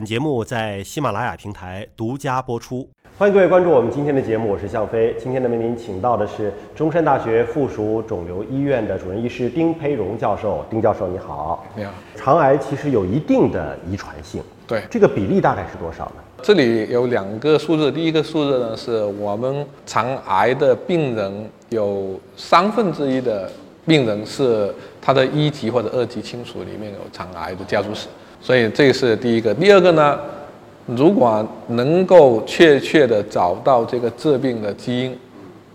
[0.00, 2.88] 本节目在喜马拉雅平台独家播出。
[3.18, 5.14] 欢迎各位关注我们今天的节目，我是向飞。
[5.20, 10.64] 今天呢，为您请到的是中山大学附属肿瘤医院的主任医师丁培荣教授。
[10.70, 11.66] 丁教授，你好。
[11.76, 11.92] 你好。
[12.16, 16.22] 肠癌其实有一定的遗传性，对，这个比例大概是多少呢？
[16.40, 23.52] 这里有两个数字，第一个数字呢，是我们肠癌的病人有三分之一的
[23.84, 28.08] 病人是他的一级或者二级亲属里面有肠癌的家族史，
[28.40, 29.54] 所以这是第一个。
[29.54, 30.18] 第二个呢？
[30.86, 35.16] 如果能够确切的找到这个致病的基因，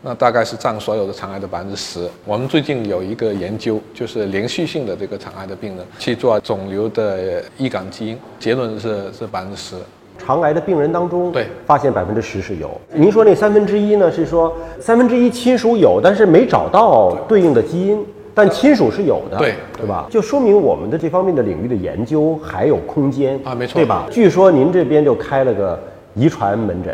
[0.02, 2.10] 那大概是占所有的肠癌的百分之十。
[2.26, 9.76] 我们最近有一个研究，就是连续性的这个肠癌的病人去做肿瘤的易感基因，结论是是百分之十。
[10.18, 12.70] 肠癌的病人当中，对，发现百分之十是有。
[12.94, 14.12] 您说那三分之一呢？
[14.12, 18.04] 是说三分之一亲属有，但是没找到对应的基因。
[18.36, 20.06] 但亲属是有的，对对吧？
[20.10, 24.06] 就说明我们的这方面的领域的研究还有空间啊，没错，对吧？
[24.12, 25.80] 据说您这边就开了个
[26.14, 26.94] 遗传门诊。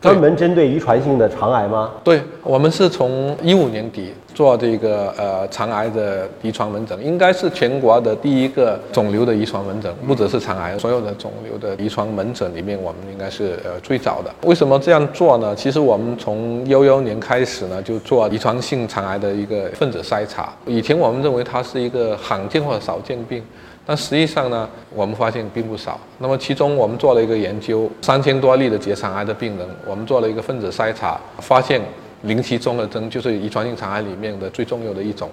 [0.00, 1.90] 专门针对遗传性的肠癌吗？
[2.04, 14.30] 对，我们是从一五年底做这个呃肠癌的遗传门诊，应该是全国的第一个肿瘤的遗传门诊，不只是肠癌，所有的肿瘤的遗传门诊里面，我们应该是呃最早的。
[14.44, 15.52] 为什么这样做呢？
[15.56, 20.52] 其实我们从幺幺年开始呢，就做遗传性肠癌的一个分子筛查。
[20.64, 23.42] 以前我们认为它是一个罕见或者少见病。
[23.88, 25.98] 但实际上呢，我们发现并不少。
[26.18, 31.80] 那么其中我们做了一个研究，三千多例的结肠癌的病人，我们做了一个分子筛查，发现
[32.20, 35.30] 零期综合征就是遗传性肠癌里面的最重要的一种，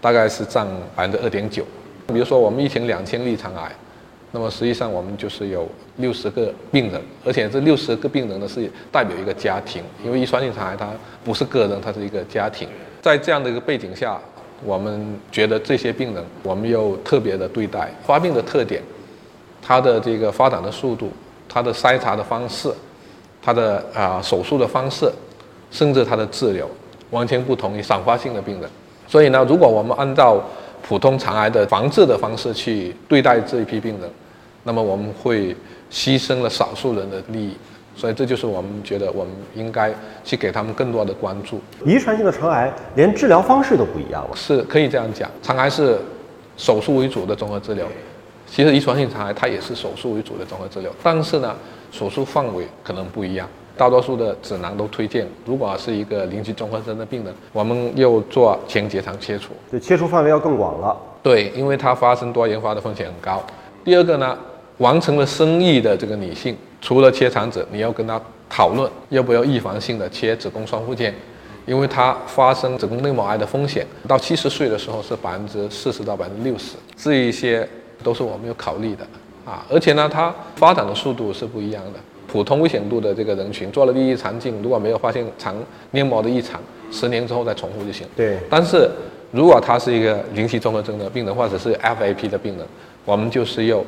[0.00, 1.64] 大概是占百分之二点九。
[2.06, 3.68] 比如说我们一千两千例肠癌，
[4.30, 10.88] 那么实际上我们就是有六十个病人，而且这六十个病人呢是代表一个家庭，因为遗传性肠癌它
[11.24, 12.68] 不是个人，它是一个家庭。
[13.02, 14.16] 在这样的一个背景下。
[14.64, 18.82] 我们觉得这些病人，我们又特别的对待发病的特点，
[19.62, 21.10] 他的这个发展的速度，
[21.48, 22.72] 他的筛查的方式，
[23.40, 25.10] 他的啊手术的方式，
[25.70, 26.66] 甚至他的治疗，
[27.10, 28.68] 完全不同于散发性的病人。
[29.06, 30.42] 所以呢，如果我们按照
[30.86, 34.10] 普通肠癌的防治的方式去对待这一批病人，
[34.64, 35.54] 那么我们会
[35.90, 37.56] 牺牲了少数人的利益。
[37.98, 39.92] 所以这就是我们觉得我们应该
[40.22, 41.60] 去给他们更多的关注。
[41.84, 45.28] 遗传性的肠癌连治疗方式都不一样了，是可以这样讲。
[45.42, 45.98] 肠癌是
[46.56, 47.84] 手术为主的综合治疗，
[48.46, 51.52] 其实遗传性肠癌它也是手术为主的综合治疗，但是呢，
[51.90, 53.48] 手术范围可能不一样。
[53.76, 60.96] 大多数的指南都推荐，如果是一个零级综合征的病人，我们又做前结肠切除，对，切除范围要更广了。
[61.20, 63.44] 对，因为它发生多元化的风险很高。
[63.84, 64.38] 第二个呢，
[64.76, 66.56] 完成了生育的这个女性。
[66.80, 71.14] 除了切肠子，你要跟他讨论要不要预防性的切子宫双附件，
[71.66, 77.68] 因为它发生子宫内膜癌的风险到七十岁的时候是百分之四十到百分之六十，这一些
[78.02, 79.04] 都是我们要考虑的
[79.44, 79.66] 啊。
[79.68, 81.98] 而且呢，它发展的速度是不一样的。
[82.26, 85.56] 普通危险度的这个人群做了第一肠镜，如果没有发现肠
[85.90, 86.60] 黏膜的异常，
[86.90, 88.06] 十年之后再重复就行。
[88.16, 88.38] 对。
[88.48, 88.88] 但是
[89.30, 92.66] 如果他是一个零期综合征的病人，或者是 FAP 的病人，
[93.04, 93.82] 我们就是要。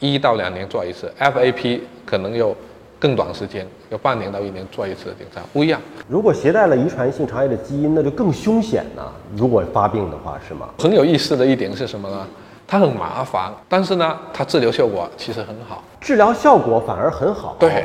[0.00, 2.52] 一到两年做一次，FAP 可能要
[2.98, 5.80] 更短时间，要半年到一年做一次的检查，不一样。
[6.08, 9.02] 如果携带了遗传性肠癌的基因，那就更凶险呢。
[9.36, 10.70] 如果发病的话，是吗？
[10.78, 12.26] 很有意思的一点是什么呢？
[12.66, 15.84] 它很麻烦，但是呢，它治疗效果其实很好。
[16.00, 17.56] 治疗效果反而很好。
[17.58, 17.84] 对，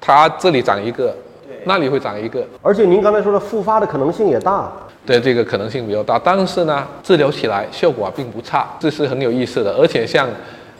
[0.00, 1.14] 它这里长一个，
[1.64, 4.72] 那里会长一个，而且您刚才说的复发的可能性也大。
[5.06, 9.72] 对，这个可能性比较大，但是呢，治疗起来效果并不差，这是很有意思的。
[9.74, 10.28] 而且像。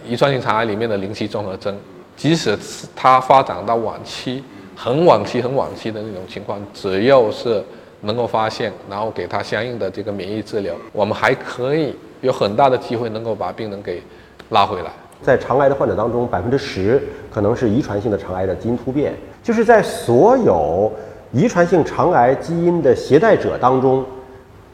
[0.07, 1.75] 遗传性肠癌里面的零期综合征，
[2.17, 2.57] 即使
[2.95, 4.43] 它发展到晚期、
[4.77, 7.63] 很晚期、很晚期的那种情况，只要是
[8.03, 14.03] 能够发现，然后给他相应的这个免疫治疗，我们还可以有很大的机会能够把病人给
[14.51, 14.91] 拉回来。
[15.23, 20.93] 在肠癌的患者当中，百分之十可能是遗传性的肠癌的基因突变，就是在所有
[21.33, 24.05] 遗传性肠癌基因的携带者当中，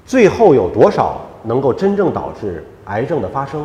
[0.04, 3.64] 最后有多少能够真正导致癌症的发生？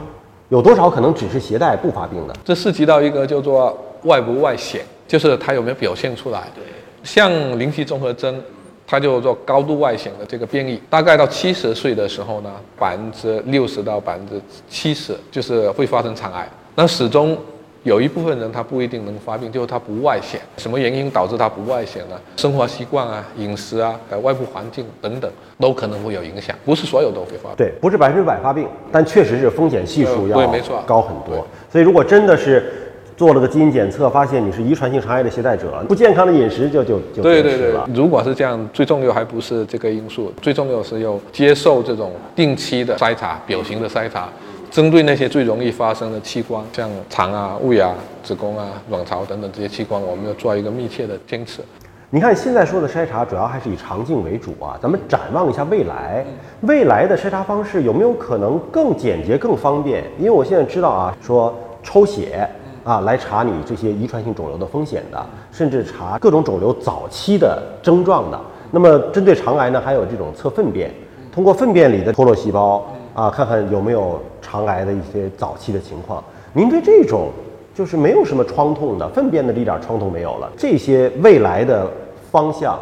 [0.50, 2.36] 有多少可能只是携带不发病的？
[2.44, 6.44] 这涉及到一个叫做外不外显，就是它有没有表现出来。
[6.54, 6.64] 对，
[7.04, 8.42] 像零期综合征，
[8.86, 17.38] 它就做高度外显的这个变异，大概到七十岁的时候呢，百分之六十到百分之七十就是会发生肠癌，那始终。
[17.86, 20.42] 有一部分人他不一定能发病，就是他不外显。
[20.58, 22.20] 什么原因导致他不外显呢？
[22.36, 23.94] 生活习惯啊、饮食啊、
[24.24, 26.56] 外部环境等等，都可能会有影响。
[26.66, 27.58] 不是所有都会发病。
[27.58, 30.52] 对，不是百分之百发病，但确实是风险系数要
[30.84, 31.46] 高很多。
[31.72, 32.74] 所以如果真的是
[33.16, 37.72] 做了个基因检测，发现你是遗传性肠癌的携带者，不健康的饮食就就就对对对。
[37.94, 44.28] 如果是这样，最重要还不是这个因素，最重要是要接受这种定期的筛查、表型的筛查。
[44.76, 51.64] 针对那些最容易发生的器官，像肠啊、胃啊、子宫啊、卵巢等等这些器官，我们要做一个密切的监测。
[52.10, 56.26] 你看现在说的筛查主要还是以肠镜为主啊，咱们展望一下未来，
[56.64, 60.04] 未来的筛查方式有没有可能更简洁、更方便？
[60.20, 62.46] 因为我现在知道啊，说抽血
[62.84, 68.38] 啊来查你这些遗传性肿瘤的风险的，甚至查各种肿瘤早期的症状的。
[68.72, 70.92] 那么针对肠癌呢，还有这种测粪便，
[71.32, 72.86] 通过粪便里的脱落细胞
[73.16, 76.22] 啊，看看有没有肠癌的一些早期的情况。
[76.54, 77.32] 您对这种
[77.74, 81.90] 就是没有什么创痛的粪便的一点创痛没有了，这些未来的
[82.30, 82.78] 方向，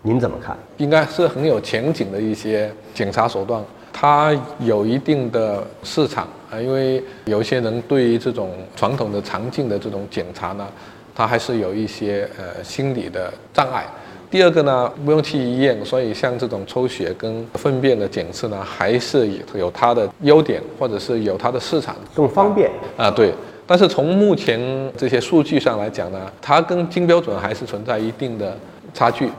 [0.00, 0.56] 您怎么看？
[0.78, 3.62] 应该是很有前景的一些检查手段，
[3.92, 10.66] 它有一定的市场啊，因为有些人对于这种传统的肠镜的这种检查呢，
[11.14, 13.84] 他还是有一些呃心理的障碍。
[14.28, 23.08] 第二个呢，不用去医院，所以像这种抽血跟粪便的检测呢，还是有它的优点，或者是有它的市场，更方便啊。
[23.10, 23.32] 对，
[23.66, 24.60] 但是从目前
[24.96, 28.56] 这些数据上来讲呢，它跟金标准还是存在一定的
[28.92, 29.30] 差距，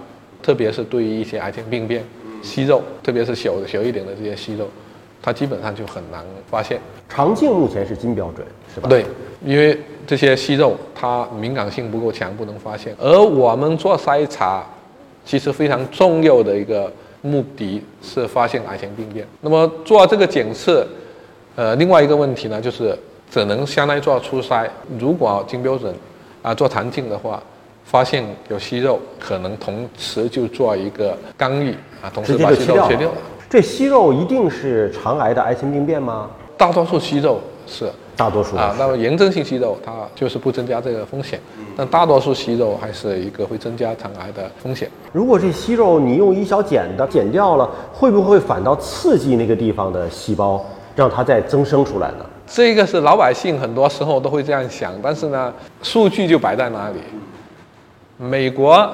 [0.41, 2.01] 特别是对于一些癌前病变、
[2.41, 4.67] 息肉，特别是小小一点的这些息肉，
[5.21, 6.79] 它基本上就很难发现。
[7.09, 8.87] 肠镜目前是金标准，是吧？
[8.87, 9.05] 对，
[9.45, 14.65] 因为这些息肉它敏感性不够强，不能发现，而我们做筛查。
[15.27, 16.89] 其实非常重要的一个
[17.21, 19.27] 目的是发现癌前病变。
[19.41, 20.87] 那么做这个检测，
[21.57, 22.97] 呃，另外一个问题呢，就是
[23.29, 24.65] 只能相当于做初筛。
[24.97, 25.93] 如果金标准
[26.41, 27.43] 啊做肠镜的话，
[27.83, 33.11] 发现有息肉，可能同时就做一个干预啊，同时把息肉切掉。
[33.49, 36.29] 这息肉一定是肠癌的癌前病变吗？
[36.55, 37.91] 大多数息肉是。
[38.17, 41.39] 大多数啊，那么炎症性息肉它就是不增加这个风险，
[41.75, 44.89] 但大多数息肉还是一个会增加肠癌的风险。
[45.13, 50.65] 如果这息肉你用一小剪的剪掉了，会不会反倒刺激那个地方的细胞，
[50.95, 52.25] 让它再增生出来呢？
[52.47, 55.53] 这个是老百姓很多时候都会这样想，但是呢，
[55.83, 56.97] 数据就摆在那里？
[58.17, 58.89] 美国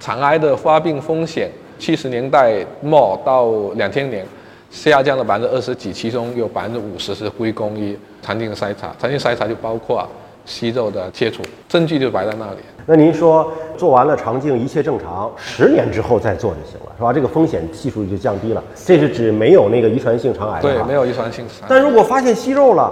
[0.00, 4.26] 肠癌的发病风险，七十年代末到两千年。
[4.72, 8.90] 下降了百分之二十几，其中有百分之五十是归功于肠镜筛查。
[8.98, 10.08] 肠镜筛查就包括
[10.46, 12.56] 息肉的切除，证据就摆在那里。
[12.86, 17.12] 那您说做完了肠镜一切正常，十年之后再做就行了，是吧？
[17.12, 18.64] 这个风险系数就降低了。
[18.74, 20.58] 这是指没有那个遗传性肠癌。
[20.62, 21.44] 对，没有遗传性。
[21.68, 22.90] 但如果发现息肉了，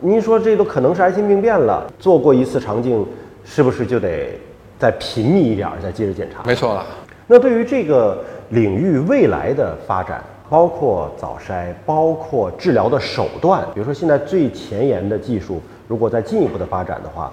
[0.00, 3.06] 您说这都可能是癌性病变了，做过一次肠镜，
[3.44, 4.36] 是不是就得
[4.80, 6.42] 再频密一点再接着检查？
[6.44, 6.84] 没错了。
[7.28, 8.18] 那对于这个
[8.50, 10.20] 领域未来的发展？
[10.54, 17.32] 包括早筛，包括治疗的手段，比如说现在最前沿的技术，如果再进一步的发展的话，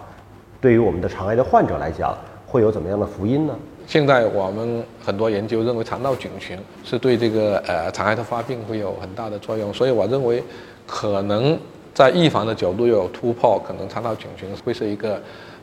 [0.59, 3.53] 对于我们的肠癌的患者来讲，会有怎么样的福音呢？
[3.85, 10.43] 现在我们很多研究认为肠道菌群是对这个呃肠癌的发病会有很大的作用，所以我认为
[10.87, 11.55] 可能
[11.93, 15.21] 在预防的角度有突破，可能肠道菌群会是一个。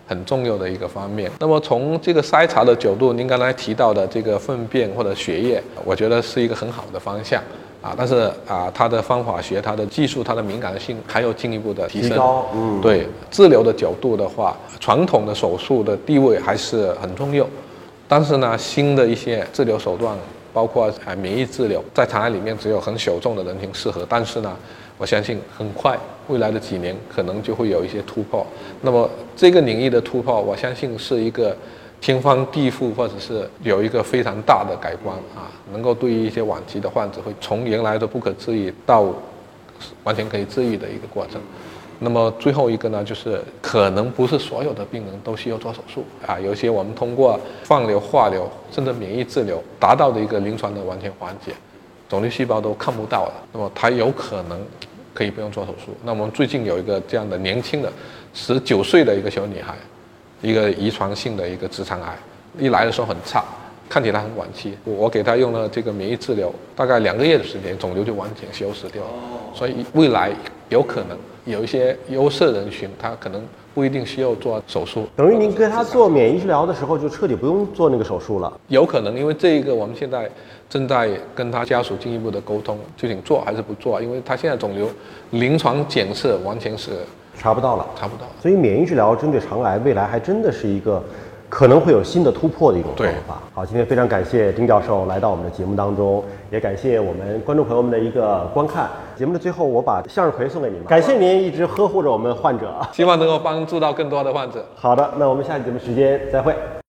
[0.08, 1.31] 很重要的一个方面。
[1.38, 7.43] 那么从这个筛查的角度，您刚才提到的这个粪便或者血液，我觉得是一个很好的方向
[7.82, 7.94] 啊。
[7.96, 12.10] 但是啊，它的方法学、它的技术、它的敏感性还有进一步的提升。
[12.10, 17.46] 提高，嗯，对治疗的角度的话，传统的手术的地位还是很重要。
[18.08, 20.16] 但是呢，新的一些治疗手段，
[20.52, 24.06] 包括啊免疫治疗，在肠癌里面只有很小众的人群适合。
[24.08, 24.56] 但是呢。
[24.98, 25.96] 我相信很快
[26.26, 28.44] 未来的几年可能就会有一些突破。
[28.82, 31.56] 那么这个领域的突破，我相信是一个
[32.00, 39.06] 天翻地覆，或者是有一个非常大的改观啊，能够对于一些晚期的患者，会从原来的不可治愈到
[40.02, 41.40] 完全可以治愈的一个过程。
[42.00, 51.52] 那么最后一个呢，就是可能不是所有的病人都需要做手术啊，有些我们通过放疗、化疗甚至免疫治疗达到的一个临床的完全缓解。
[52.08, 54.58] 肿瘤细胞都看不到了，那么它有可能
[55.19, 55.93] 可以不用做手术。
[56.05, 57.93] 那我们最近有一个这样的年轻的
[58.32, 59.75] 十九岁的一个小女孩，
[60.41, 62.17] 一个遗传性的一个直肠癌，
[62.56, 63.43] 一来的时候很差，
[63.89, 64.79] 看起来很晚期。
[64.84, 69.10] 我给她用了这个免疫治疗，大概两个月的时间，肿瘤就完全消失掉了。
[69.53, 70.31] 所以未来
[70.69, 73.43] 有可能有一些优势人群，他可能
[73.74, 75.06] 不一定需要做手术。
[75.17, 78.52] 等于您给他做免疫治疗的时候，就彻底不用做那个手术了。
[78.69, 80.31] 有可能，因为这一个我们现在。
[80.70, 84.02] 正在跟他家属进一步的沟通，究竟做还是不做？
[84.02, 84.86] 因为他现在肿瘤
[85.31, 86.90] 临床检测完全是
[87.34, 88.26] 查不到了，查不到。
[88.38, 91.02] 所以免疫治疗针对肠癌，未来还真的是一个
[91.48, 93.43] 可能会有新的突破的一种方法。
[93.55, 98.88] 好，今天非常感谢丁教授来到我们的节目当中，也感谢我们观众朋友们的一个观看。
[99.17, 104.64] 节目的最后，我把向日葵送给您，感谢您一直呵护着我们患者，希望能够帮助到更多的患者。
[104.74, 106.55] 好的，那我们下期节目时间再会。